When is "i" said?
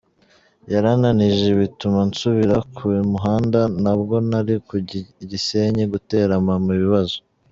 5.23-5.25